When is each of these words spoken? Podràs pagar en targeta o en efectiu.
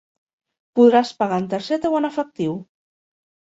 Podràs 0.79 1.11
pagar 1.21 1.39
en 1.43 1.47
targeta 1.53 1.95
o 1.95 2.01
en 2.03 2.11
efectiu. 2.13 2.61